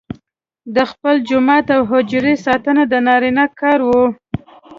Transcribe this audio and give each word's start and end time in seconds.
د 0.75 0.77
خپل 0.91 1.15
جومات 1.29 1.65
او 1.75 1.81
حجرې 1.91 2.35
ساتنه 2.45 2.83
د 2.91 2.93
نارینه 3.07 3.45
کار 3.59 3.79
وو. 3.87 4.05